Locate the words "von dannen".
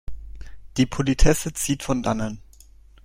1.83-2.41